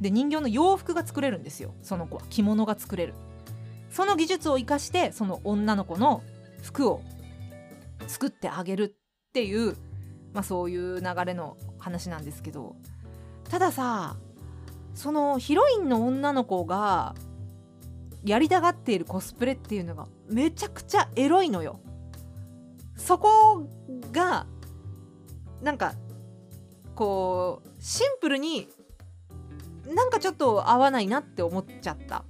[0.00, 1.74] で人形の洋服が作れるんですよ。
[1.82, 3.14] その子は着物が作れる。
[3.90, 6.22] その技術を生かしてその女の子の
[6.62, 7.02] 服を
[8.06, 8.94] 作ってあげる
[9.28, 9.76] っていう、
[10.32, 12.76] まあ、そういう流れの話なんですけど。
[13.48, 14.16] たださ
[14.94, 17.16] そのヒロインの女の子が
[18.24, 21.80] やりたがっているコスプレっていうのがめちゃくちゃエロいのよ。
[22.96, 23.66] そこ
[24.12, 24.46] が
[25.62, 25.94] なんか
[26.94, 28.68] こうシンプルに
[29.86, 32.24] なんかちょっと合わないなって思っちゃった。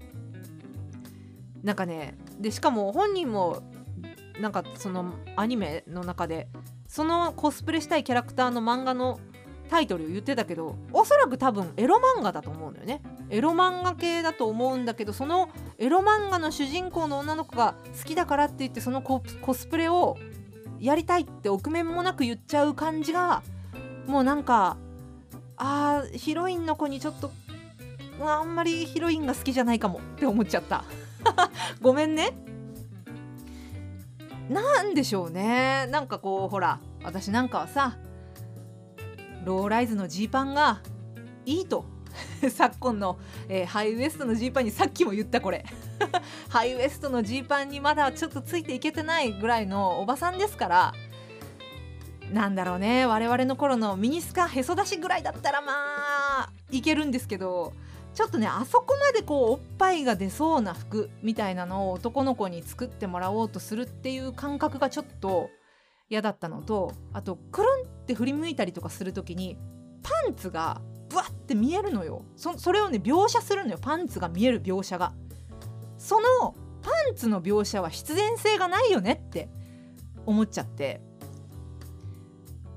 [1.63, 3.63] なんかねでしかも本人も
[4.41, 6.49] なんかそのアニメの中で
[6.87, 9.21] そのコスプレしたいキャラクターの漫画の
[9.69, 13.03] タイトルを言ってたけどおそらく多分エロ漫画だと思うんだよね。
[13.29, 19.23] エロ漫画系だと思うんだけどそのエロ漫画の主人公の女の子が好きだからって言ってそのコ
[19.55, 20.17] スプレを
[20.81, 23.43] やりたいって臆面もなく言っちゃう感じが
[24.07, 24.77] もうなんか
[25.63, 27.31] あーヒロインの子にちょっと
[28.19, 30.85] あんまりヒロインが好きじゃないかもって思っちゃった。
[31.81, 32.33] ごめんね。
[34.49, 35.87] なんでしょうね。
[35.91, 37.99] なんかこうほら私なんかはさ
[39.45, 40.81] ローライズのジーパンが
[41.45, 41.85] いいと。
[42.51, 43.19] 昨今の、
[43.49, 45.65] えー、ハイウエストのジーパンにさっきも言ったこれ。
[46.49, 50.95] ハイウエストのジーパンにまだちょっとついていけてないぐらいのおばさんですから
[52.33, 53.07] なんだろうね。
[53.07, 57.73] 我々の頃のミニスカへそ出しぐらいだったらまあいけるんですけど
[58.15, 65.51] ちょっとねあそこまでこうおっぱいが出そうな服みたいなのを男の子に作ってもらおうとするっていう感覚がちょっと
[66.09, 69.57] 嫌だったのとあとくるんって振り向いたりとかする時に
[70.03, 72.25] パンツがブワッて見えるのよ。
[72.37, 73.79] そそれをね描写するのよ。
[73.81, 75.13] パンツが見える描写が。
[75.99, 79.49] そのパンツの描写は必然性がないよねって
[80.25, 81.01] 思っちゃって。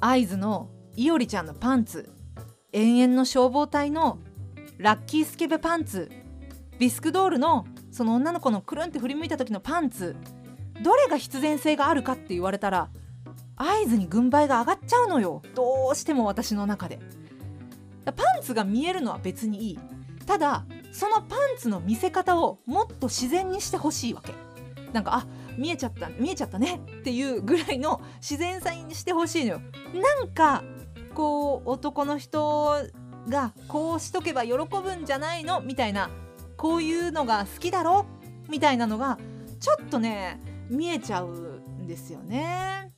[0.05, 2.09] 合図のいおりちゃんのパンツ。
[2.73, 4.19] 永遠の消防隊の
[4.77, 6.11] ラッキースケベパンツ。
[6.77, 10.17] ビスクドールのその女の子のくるんって振り向いた時のパンツ。
[10.81, 12.89] どれが必然性があるかって言われたら
[13.55, 15.41] 合図に軍配が上がっちゃうのよ。
[15.55, 16.99] どうしても私の中で。
[18.03, 19.79] パンツが見えるのは別にいい。
[20.25, 24.33] ただそのパンツの見せ方をもっと自然にしてほしいわけ。
[24.91, 25.25] なんかあ
[25.57, 29.61] 見えちゃった見えちゃったねっていうぐらいの自然さにしてほしいのよ。
[29.93, 30.63] なんか
[31.13, 32.75] こう男の人
[33.29, 36.09] がこうしとけば喜ぶんじゃないのみたいな
[36.57, 38.05] こういうのが好きだろ
[38.49, 39.17] みたいなのが
[39.59, 42.91] ちょっとね見えちゃうんですよね。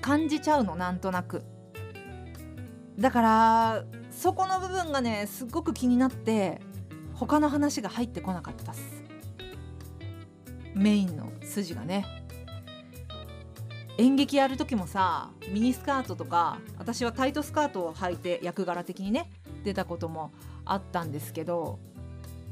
[0.00, 1.42] 感じちゃうのなんとなく。
[2.98, 6.60] だからそこの部分がねすっごく気になって
[7.14, 8.97] 他の話が入ってこなかったっす。
[10.78, 12.06] メインの筋がね。
[13.98, 19.28] 演劇やる時もさミニスカートとか私はタイトスカートを履いて役柄的にね
[19.64, 20.30] 出たことも
[20.64, 21.80] あったんですけど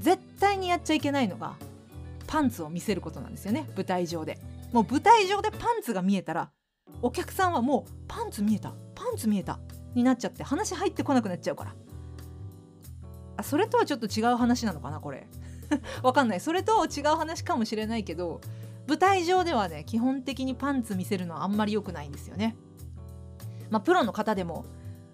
[0.00, 1.54] 絶対にやっちゃいけないのが
[2.26, 4.40] パンツを見せることなんですよね舞台上で。
[4.72, 6.50] もう舞台上でパンツが見えたら
[7.00, 9.60] お客さんはもうパンツ見えたパンツ見えた
[9.94, 11.74] になっちゃって話入ってこなくなっちゃうから。
[13.36, 15.28] あそれとはちょっと違う話なのかなこれ。
[16.02, 18.40] わかんないそれと違う話かもしれないけど
[18.86, 22.56] 舞台上ではね基本的にパンツ見せるのはあんまり良くないんですよね。
[23.68, 24.64] まあ、プロの方でも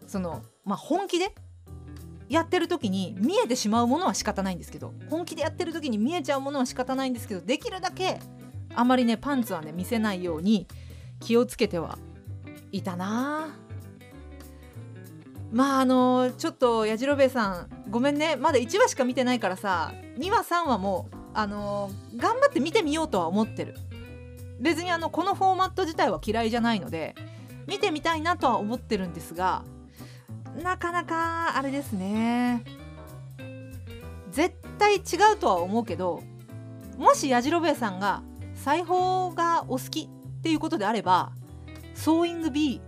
[0.07, 1.35] その、まあ、本気で
[2.29, 8.21] やってる時に見えてしまうものは仕方ないんですけど本気でやってる時に見えちゃうものは仕方ないんですけどできるだけ
[8.75, 10.67] あまりねパンツはね見せないように
[11.21, 11.99] 気をつけては
[12.73, 13.55] いたな
[15.53, 18.37] まああのちょっとやじろべえさんごめんね。
[18.37, 23.77] まだ1話しか見てないからさ2話3話もあの頑張って見てみようとは思ってる。
[24.61, 27.15] 別にあのこのフォーマット自体は嫌いじゃないので
[27.67, 29.65] 見てみたいなとは思ってるんですが
[30.63, 32.65] なかなかあれですね。
[34.31, 36.23] 絶対違うとは思うけど
[36.97, 38.23] もしやじろべえさんが
[38.55, 41.33] 裁縫がお好きっていうことであれば
[41.95, 42.81] ソーイング B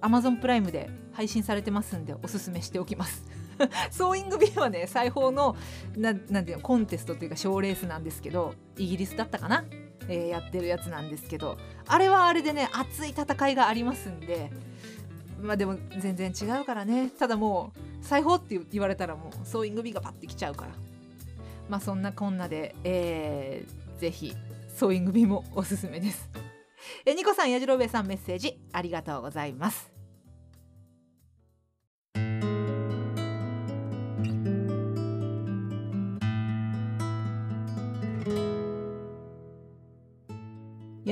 [0.00, 3.24] Amazon プライムで配信されてますんでおすすめしておきます。
[3.90, 5.56] ソーイング B はね裁縫の
[5.96, 9.64] ななんていうのコンテストっていうか賞レースなんですけどイギリスだったかな、
[10.08, 14.50] えー、やってるやつなんですけどあれはあれでね熱い戦いがありますんで
[15.42, 17.10] まあでも全然違うからね。
[17.10, 20.72] ただもう裁縫って言われたらもうソーイング B がパッてきちゃうから。
[21.68, 24.34] まあそんなこんなで、えー、ぜひ
[24.68, 26.30] ソーイング B もおすすめです。
[27.04, 29.91] えニコさんやじろべえさんメッセージありがとうございます。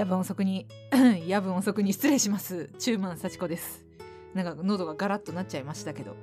[0.01, 0.67] 夜分遅くに
[1.29, 2.71] 夜分遅くに失礼します。
[2.79, 3.85] 中満幸子です。
[4.33, 6.17] なんか喉がガラッとなっちゃいましたけど。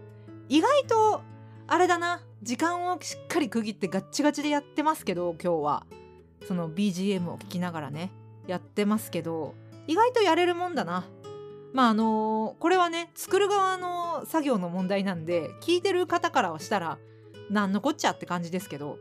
[0.49, 1.21] 意外と
[1.67, 2.23] あれだな。
[2.41, 5.85] 時間をしっかり区切ってガッチガチでやってますけど今日は。
[6.47, 8.09] その BGM を聴きながらね。
[8.47, 9.53] やってますけど
[9.85, 11.05] 意外とやれるもんだな。
[11.71, 16.97] まああのーこれはね作る側の作業の問題なんで聞いてる方からはしたら
[17.51, 18.97] なんのこっちゃって感じですけど。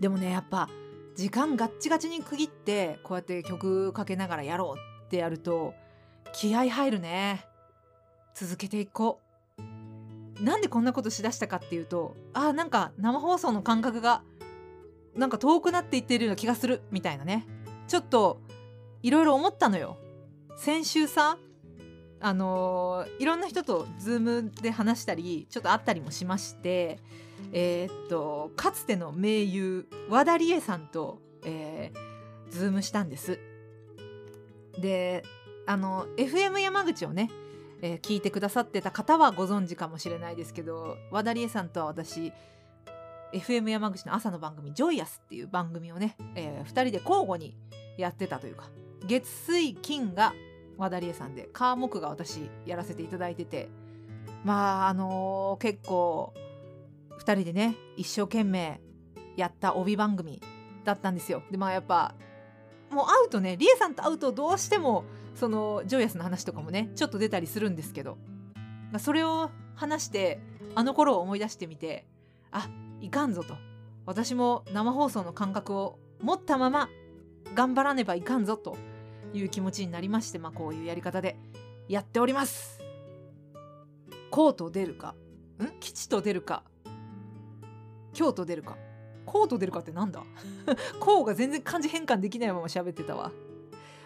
[0.00, 0.68] でもねやっぱ
[1.16, 5.74] 時間ガッチガチに区切ってこうやって曲かけながらやろうってやると
[6.32, 7.46] 気合入るね。
[8.34, 9.20] 続けていこ
[10.38, 10.42] う。
[10.42, 14.22] なんでこんなことしだしたかっていうとあーなんか生放送の感覚が
[15.14, 17.46] なんか遠くなっていってるような気がするみたいなね。
[17.88, 18.40] ちょっと
[19.02, 19.98] いろいろ思ったのよ。
[20.56, 21.38] 先週さ
[22.20, 26.98] あのーいろんな人とズームで話したりちょっと会ったりもしまして
[27.52, 32.10] えーっとかつての盟友和田理恵さんと、えー
[32.50, 33.38] ズームしたんです。
[34.80, 35.22] で
[35.66, 37.30] あの FM 山口をね、
[37.82, 42.32] えー聞いてくださってた方はご存知かもしれないですけど和田理恵さんとは私
[43.32, 47.56] FM 山口の朝の番組「ジョイアス」っていう番組をね、え2人で交互に
[47.96, 48.68] やってたというか
[49.06, 50.32] 月水金が
[50.76, 53.68] 和田理恵さんで火木が私やらせていただいてて
[54.44, 56.32] まああのー結構
[57.20, 58.80] 2人でね一生懸命
[59.36, 60.42] やった帯番組
[60.84, 61.42] だったんですよ。
[61.50, 62.14] でまあやっぱ
[62.90, 65.04] もう会うとね理恵さんと会うとどうしても
[65.34, 68.18] そのジョイアスの話とかもねちょっと出たりするんですけど。
[68.90, 70.40] まあそれを話して
[70.74, 72.06] あの頃を思い出してみて
[72.50, 72.68] あ
[73.00, 73.54] いかんぞと。
[74.04, 76.88] 私も生放送の感覚を持ったまま
[77.54, 78.76] 頑張らねばいかんぞと
[79.32, 81.36] いう気持ちになりまして、まあ、こういうやり方で
[81.88, 82.80] やっております。
[84.30, 85.14] こうと出るか
[85.62, 85.78] ん？
[85.78, 86.64] 吉と出るか
[88.12, 88.76] 京と出るか
[89.26, 90.22] こうと出るかってなんだ？
[90.98, 93.32] こうが全然漢字変換できないまま喋ってたわ。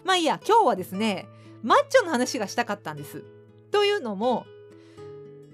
[0.04, 1.26] まあいいや今日はですね
[1.62, 3.24] マッチョの話がしたかったんです。
[3.70, 4.44] というのも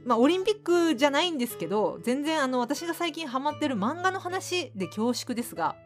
[0.05, 5.77] まあオリンピックじゃないんですけど全然あの私が最近ハマってる漫画の話で恐縮ですが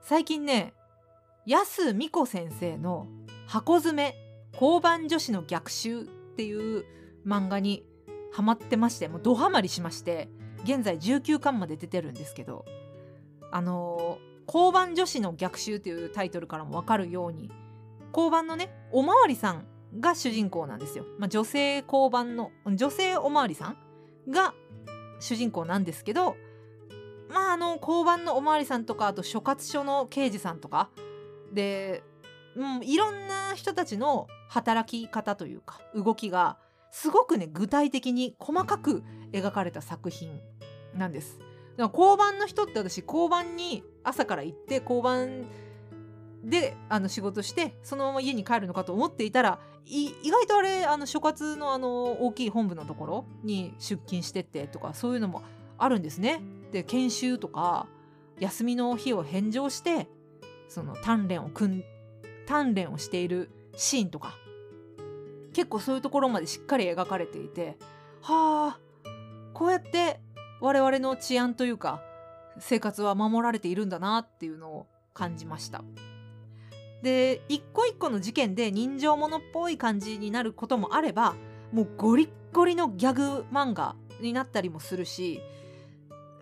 [0.00, 0.72] 最近ね
[1.46, 3.06] 安美子先生の
[3.46, 4.16] 「箱詰め
[4.54, 6.04] 交番女子の逆襲」っ
[6.36, 6.84] ていう
[7.26, 7.84] 漫画に
[8.32, 10.28] ハマってましてもうドハマりしまして
[10.66, 12.64] 現在19巻まで出てるんですけど
[13.52, 17.50] あの交番女子の逆襲っていうタイトルからも分かるように
[18.12, 19.66] 交番のねおまわりさん
[20.00, 23.76] が主人公なんですよ、まあ、女性交番の女性おまわりさん
[24.28, 24.54] が
[25.20, 26.36] 主人公なんですけど
[27.28, 30.90] まああの交番のおまわりさんとかあと所轄署の刑事さんとか
[31.52, 32.02] で、
[32.56, 36.58] うん、いろんな人たちの働き方というか動きが
[36.90, 39.02] すごくね具体的に細かく
[39.32, 40.40] 描かれた作品
[40.96, 41.38] なんです。
[41.76, 45.46] だから交番の人って私交番に朝から行って交番
[46.42, 55.42] であの仕事してそのまま家に帰るのかと思っていたら意外とあれあの所轄のあの大きい本部のところに出勤してってとかそういうのも
[55.78, 56.40] あるんですね。
[56.72, 57.86] で研修とか
[58.40, 60.08] 休みの日を返上して
[60.68, 61.84] その鍛錬を組ん
[62.46, 64.34] 鍛錬をしているシーンとか
[65.52, 67.76] 結構そういうところまでしっかり描かれていて
[68.22, 68.80] はあ
[69.54, 70.20] こうやって
[70.60, 72.02] 我々の治安というか
[72.58, 75.82] 生活は守られているんだなっていうのを感じました。
[77.02, 81.34] で一個一個の事件で人情ものっぽい感じになることもあれば
[81.72, 85.40] もうゴリッゴリのギャグ漫画になったりもするし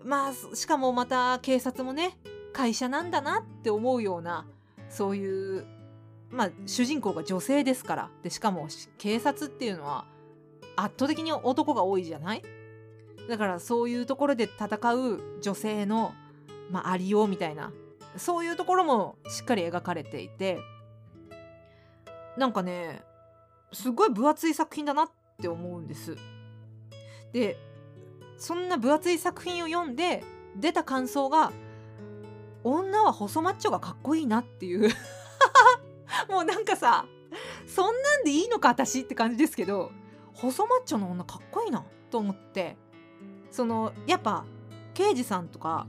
[0.03, 2.17] まあしかもまた警察もね
[2.53, 4.47] 会社なんだなって思うような
[4.89, 5.65] そういう
[6.31, 10.05] まあ主人公が女性ですからでしかも警察っていうのは
[10.77, 12.41] 圧倒的に男が多いじゃない？
[13.29, 16.13] だからそういうところで戦う女性の、
[16.71, 17.71] まあ、ありようみたいな
[18.17, 20.59] そういうところもしっかり描かれていて
[22.37, 23.01] なんかね
[23.73, 25.09] すごい分厚い作品だなっ
[25.41, 26.15] て思うんです。
[27.33, 27.57] で
[28.37, 30.23] そんな分厚い作品を読んで
[30.55, 31.51] 出た感想が
[32.63, 34.89] 女は細マッチョがかっこいいなっていう
[36.29, 37.05] もうなんかさ
[37.67, 39.91] そんなんでいいのか私って感じですけど
[40.33, 42.77] 細マッチョの女かっこいいなと思って
[43.55, 44.43] そのやっぱ
[44.93, 45.87] 刑事さんとか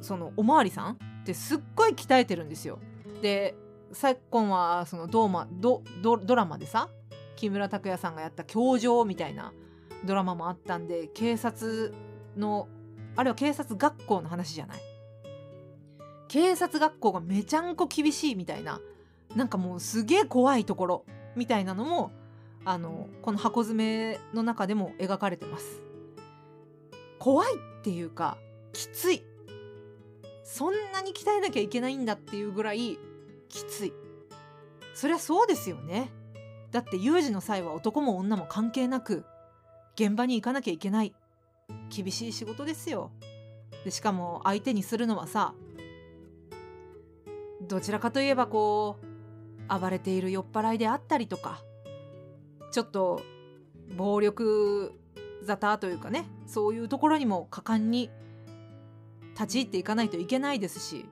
[0.00, 2.78] そのおまわりさんってすっごい鍛えてるんですよ。
[3.20, 3.54] で
[3.92, 6.88] 昨今はそのドーマドドドラマでさ
[7.36, 9.52] 木村拓哉さんがやった「教場」みたいな
[10.06, 11.92] ドラマもあったんで警察
[12.34, 12.66] の
[13.14, 14.80] あれは警察学校の話じゃない
[16.28, 18.80] 警察学校がめちゃんこ厳しいみたいな
[19.36, 21.04] なんかもうすげえ怖いところ
[21.36, 22.10] みたいなのも
[22.64, 23.76] あのこの箱詰
[24.12, 25.89] めの中でも描かれてます
[27.20, 28.38] 怖いっていうか
[28.72, 29.22] きつい。
[30.42, 32.98] そんなに鍛えなきゃいけないんだっていうぐらい
[33.48, 33.92] きつい。
[34.94, 36.10] そりゃそうですよね。
[36.72, 39.24] だって有事の際は男も女も関係なく
[39.94, 41.14] 現場に行かなきゃいけない。
[41.94, 43.12] 厳しい仕事ですよ。
[43.84, 45.54] でしかも相手にするのはさ
[47.62, 51.62] どちらかといえばこう暴れている酔っ払いであったりとか
[52.72, 53.22] ちょっと
[53.96, 54.99] 暴力
[55.46, 58.10] 沙汰というかねそういうところにも果敢に
[59.34, 61.06] 立ち入っていかないといけないですし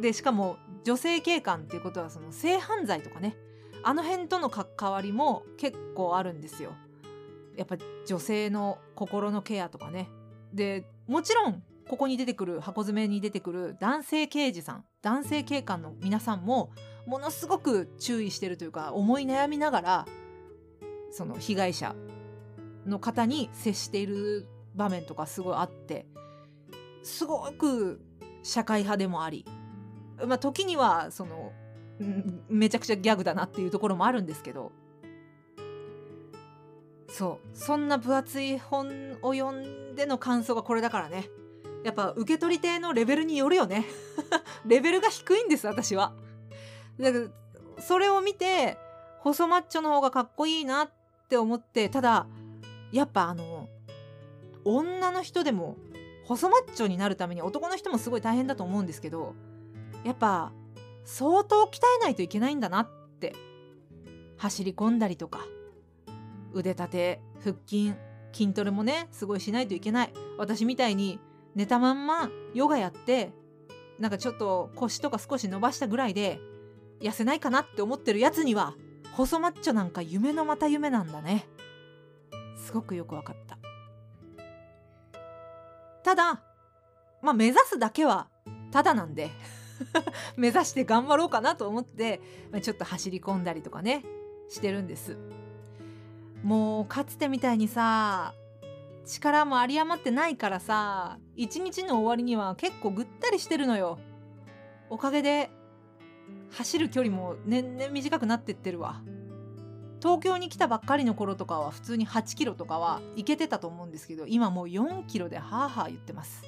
[0.00, 3.36] でしかも女性警官っていうことはその性犯罪とかね
[3.82, 6.72] あの辺との関わりも結構あるんですよ。
[7.54, 7.76] やっぱ
[8.06, 10.08] 女性の心のケアとかね。
[10.54, 16.70] でもちろんここに出てくる箱詰めに出てくる男性刑事さん男性警官の皆さんも
[17.06, 20.06] ものすごく注意してるというか思い悩みながら
[21.10, 21.94] その被害者
[22.86, 26.06] の方に接している場面とかすごいあって
[27.02, 28.00] すごく
[28.42, 29.44] 社会派でもあり
[30.26, 31.52] まあ時にはその
[32.48, 34.72] めちゃくちゃギャグだなっていうところもあるんですけど
[37.08, 41.28] そうそんな分厚い本を読んでの感想がこれだからね。
[41.84, 43.84] やっぱ受け取り手のレベルによるよね。
[44.66, 46.12] レベルが低いんです私は。
[46.98, 48.78] だからそれを見て
[49.20, 50.90] 細マッチョの方がかっこいいなっ
[51.28, 52.26] て思ってただ
[52.94, 53.68] やっぱあの
[54.64, 55.76] 女の人でも
[56.26, 59.34] 細マッチョになるために男の人もすごい大変だと思うんですけど
[60.04, 60.52] やっぱ
[61.04, 62.88] 相当鍛えないといけないんだなっ
[63.20, 63.34] て
[64.38, 65.40] 走り込んだりとか
[66.52, 67.94] 腕立て腹筋
[68.32, 70.12] 筋トレもねすごいしないといけない。
[70.38, 71.18] 私みたいに
[71.54, 73.32] 寝たまんまヨガやって
[73.98, 76.40] なんかちょっと腰とか少し伸ばしたぐらいで
[77.00, 78.74] 痩せないかなって思ってるやつには
[79.12, 81.46] 細マッチョなんか夢のまた夢なんだね。
[82.64, 83.58] すごくよくわかった。
[86.02, 86.42] ただ
[87.22, 88.28] まあ目指すだけは
[88.70, 89.30] ただなんで
[90.36, 94.04] 目指して頑張ろうかなと思って、ま、ちょっと走り込んだりとかね
[94.48, 95.16] してるんです。
[96.42, 98.34] もうかつてみたいにさ
[99.06, 103.98] 力も有り余ってないからさ一日の終わりには結構ぐったりしてるのよ。
[104.90, 105.50] おかげで
[106.50, 109.02] 走る距離も年々短くなってってるわ。
[110.04, 116.44] 東京に来たばっかりの頃とかは普通に8キロとかは行けてたと思うんですけど今もう4キロでハーハー言ってます。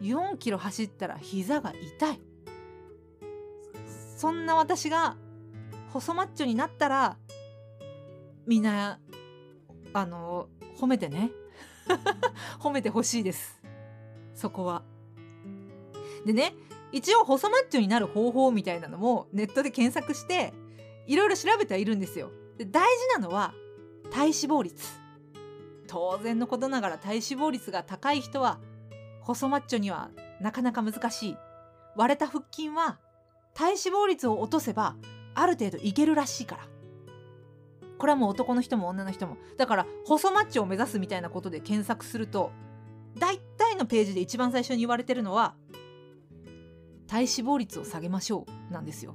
[0.00, 2.20] 4キロ走ったら膝が痛い。
[4.16, 5.16] そんな私が
[5.88, 7.16] 細マッチョになったら
[8.46, 9.00] みんな
[9.92, 10.48] あの
[10.78, 11.32] 褒めてね。
[12.62, 13.60] 褒めてほしいです。
[14.36, 14.84] そこは。
[16.24, 16.54] でね
[16.92, 20.54] 一応細マッチョになる方法みたいなのもネットで検索して
[21.08, 22.30] いろいろ調べてはいるんですよ。
[22.58, 22.82] で大
[23.14, 23.54] 事なのは
[24.10, 24.84] 体脂肪率。
[25.86, 28.58] 当然のことながら体脂肪率が高い人は
[29.22, 31.36] 細マッチョにはなかなか難しい。
[31.96, 32.98] 割れた腹筋は
[33.54, 34.96] 体脂肪率を落とせば
[35.34, 36.62] ある程度いけるらしいから。
[37.96, 39.38] これはもう男の人も女の人も。
[39.56, 42.52] だから細マッチョを目指すみたいなことで検索すると
[43.18, 45.54] 大体のページで一番最初に言われてるのは
[47.06, 49.14] 体脂肪率を下げましょうなんですよ。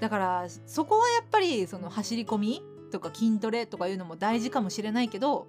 [0.00, 5.46] だからそこはやっぱりその走り込みとか筋トレとかいうのも大事かもしれないけど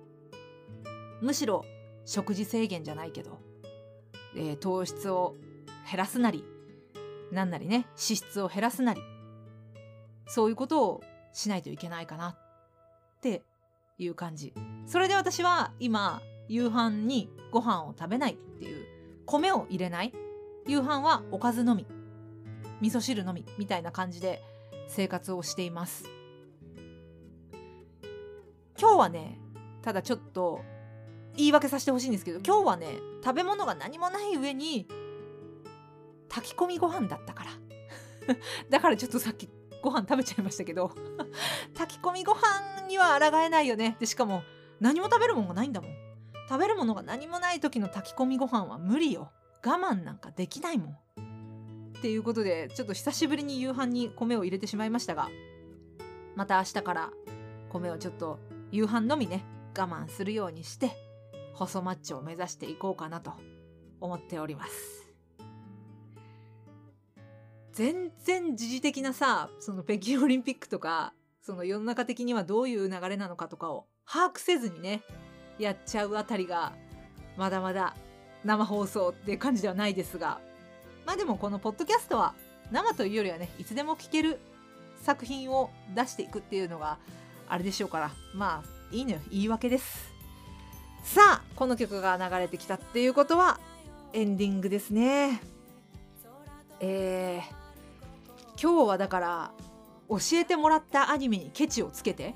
[1.22, 1.66] むしろ
[2.06, 3.40] 食事制限じゃないけど、
[4.36, 5.36] えー、糖質を
[5.90, 6.44] 減らすなり
[7.32, 9.02] なんなりね脂質を減らすなり
[10.28, 11.02] そういうことを
[11.34, 13.44] しないといけないかなって
[13.98, 14.54] いう感じ。
[14.86, 18.86] それで私は今夕飯にご飯を食べないっていう
[19.26, 20.14] 米を入れない。
[20.68, 21.86] 夕飯はおかずのみ。
[22.82, 24.42] 味噌汁のみみたいな感じで
[24.88, 26.06] 生活をしています。
[28.80, 29.40] 今日はね
[29.84, 30.62] ただちょっと
[31.38, 34.88] 言い訳させてほしいんですけど今日はね食べ物が何もない上に
[36.30, 37.52] 炊き込みご飯だったから。
[38.70, 39.50] だからちょっとさっき
[39.82, 40.92] ご飯食べちゃいましたけど
[41.76, 43.96] 炊き込みご飯には抗えないよね。
[44.00, 44.44] でしかも
[44.80, 45.92] 何も食べるもんがないんだもん。
[46.48, 49.32] 食べるものが何もない時の炊き込みご飯は無理よ。
[49.64, 50.98] 我慢なんかできないもん。
[52.02, 55.30] っていうことでちょっと久しぶりに夕飯に米を入れてしまいましたが
[56.36, 57.12] また明日から
[57.70, 58.40] 米をちょっと
[58.72, 59.46] 夕飯のみね
[59.78, 60.90] 我慢するようにして
[61.54, 63.34] 細マッチョを目指していこうかなと
[64.00, 65.12] 思っております。
[67.72, 75.04] 全然時事的なさその北京オリンピックとかその世の中的にはどういう流れなのかとかを把握せずにね
[75.60, 76.74] やっちゃうあたりが
[77.38, 77.96] まだまだ
[78.44, 80.42] 生放送って感じではないですが
[81.06, 82.34] まあでもこのポッドキャストは
[82.72, 84.40] 生というよりはねいつでも聴ける
[85.02, 86.98] 作品を出していくっていうのが
[87.50, 90.12] あれでしょうからまあいいのよ言い訳です。
[91.04, 93.60] さあこの曲が流れてきたっていうことは
[94.14, 95.42] エンディングですね。
[96.80, 97.62] えー
[98.62, 99.52] 今日はだから
[100.08, 102.36] 教えてもらったアニメにケチをつけて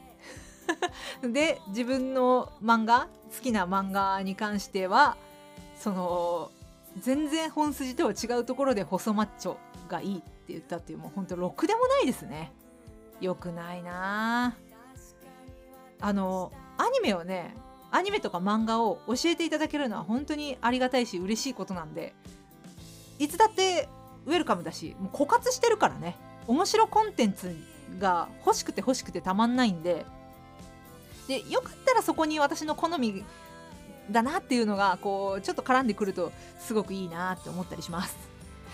[1.21, 5.17] で自分の漫画好きな漫画に関しては
[5.79, 6.51] その
[6.97, 9.57] 全然本筋とは違うところで細マッチョ
[9.89, 12.51] がいいって言ったっていうもうほんとろくでもないですね。
[13.21, 14.55] よくないな。
[15.99, 17.55] あのアニメをね
[17.91, 22.13] アニメとか漫画を教えていただけるのは本当にありがたいし嬉しいことなんで
[23.19, 23.87] いつだって
[24.25, 26.15] ウェルカムだしもう枯渇してるからね。
[26.47, 27.55] 面白コンテンツ
[27.99, 30.05] が欲しくて欲しくてたまんないんで。
[31.27, 33.25] でよかったらそこに私の好み
[34.11, 38.15] だなっていうのがこうちょっと絡んでくるとすごくいいなって思ったりします。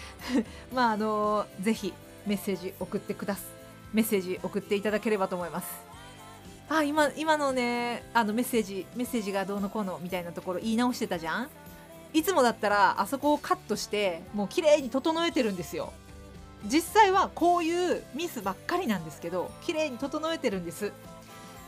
[0.74, 1.94] まああのぜひ
[2.26, 3.42] メッセージ送ってくださ
[3.94, 5.68] メッセージ送っていただければと思います。
[6.70, 11.50] あ今今のねあのメッセージメッセージがどうのこうのみたいなところ言い直してたじゃん？
[12.14, 15.94] いつもだったらあそこをカットしてもう綺麗に整えてるんですよ。
[16.66, 20.92] 実際はこういうミスばっかりなんですけど綺麗に整えてるんです。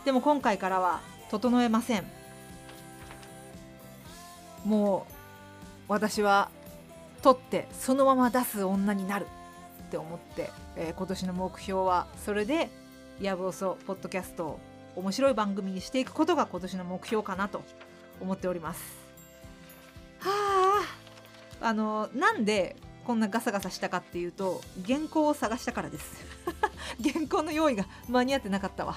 [0.05, 1.01] でも今回からは
[1.32, 2.05] 整えません。
[4.66, 5.14] もう
[5.88, 6.49] 私は
[7.22, 9.28] 取ってそのまま出す女になる
[9.88, 12.70] って思って、えー、今年の目標はそれで
[13.22, 14.59] 「やぶおそポッドキャスト」を
[14.95, 17.64] 面白い番組にしていくことが今年の目標かなと
[18.22, 18.82] 思っております。
[20.20, 20.84] は
[21.61, 26.26] ああのなんでこんなガサガサしたかっていうと原稿を探したからです
[27.03, 28.95] 原稿の用意が間に合ってなかったわ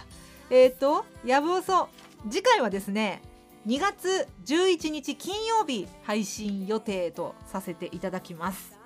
[0.50, 1.88] えっ、ー、とやぶおそ
[2.30, 3.20] 次回はですね
[3.66, 8.76] 2月11日金曜日配信予定とさせていただきます。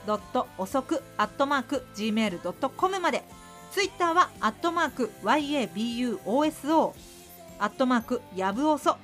[0.57, 3.24] 遅く .gmail.com まで。
[3.72, 6.91] ツイッターはアットマーク yabuoso
[7.57, 8.97] アットマークやぶおそ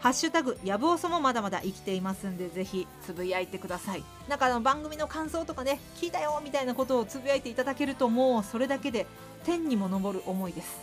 [0.00, 4.02] ハッシュタグやぶおそもまだまだ生きていますんでぜひつぶやいてください。
[4.28, 9.06] なんかあの番組の感想とかね聞いたよみたいなことをつぶやいていただけるともうそれだけで
[9.44, 10.80] 天にも昇る思いです。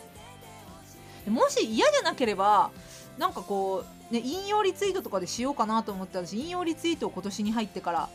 [1.29, 2.71] もし嫌じゃなければ
[3.17, 8.09] なんかこうね引用リツイートとかでしようかなと思って私引用リツイートを今年に入ってから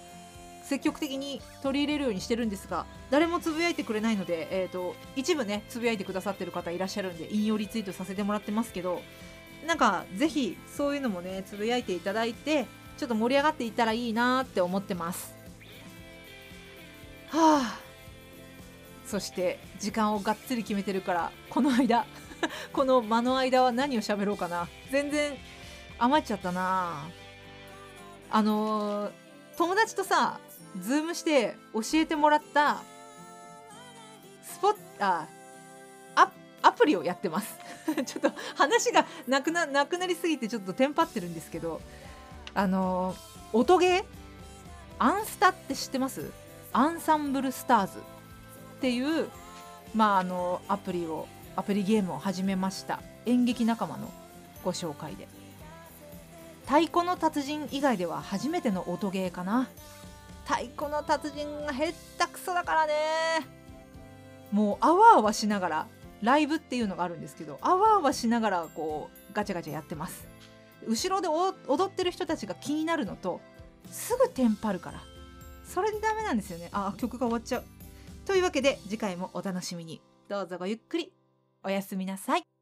[0.62, 9.00] 積極的に取り入れるようにしてるんですが誰もつぶやいてくれないので、えーと、一部ねつぶやいてくださってる方いらっしゃるんで引用リツイートさせてもらってますけど
[9.66, 12.66] なんかぜひそういうのもねつぶやいていただいて
[12.98, 15.34] ちょっと盛り上がっていったらいいなって思ってます。
[17.30, 17.80] はあ
[19.06, 22.06] そして時間をがっつり決めてるからこの間
[22.72, 24.68] この間の間は何を喋ろうかな。
[24.90, 25.36] 全然
[25.98, 27.08] 余っちゃったな。
[28.30, 29.10] あのー、
[29.56, 30.38] 友達とさ
[30.80, 32.82] ズームして教えてもらった
[34.42, 35.26] スポッあ
[36.62, 37.58] アプリをやってます。
[38.04, 41.80] ちょっと話がなくななくなりすぎてちょっとテンパってるんですけど
[42.54, 43.14] あの
[43.52, 44.04] 音ゲー？
[44.98, 46.30] アンスタって知ってます？
[46.72, 49.28] アンサンブルスターズっていう
[49.94, 51.26] まああのアプリを
[51.56, 53.00] アプリゲームを始めました。
[53.26, 54.10] 演劇仲間の
[54.64, 55.28] ご紹介で。
[56.64, 59.68] 太鼓の達人以外では初めての音ゲーかな。
[60.44, 62.92] 太鼓の達人がへったくそだからね。
[64.52, 65.86] もうあわあわしながら
[66.22, 70.26] ライブっていうのがあるんですけどあわあわしながらこうガチャガチャやってます。
[70.86, 73.40] 後ろで踊ってる人たちが気になるのと
[73.90, 75.00] すぐテンパるから。
[75.64, 76.68] それでダメなんですよね。
[76.72, 77.64] あ曲が終わっちゃう。
[78.24, 80.00] というわけで次回もお楽しみに。
[80.28, 81.12] どうぞごゆっくり
[81.62, 82.59] おやすみなさい。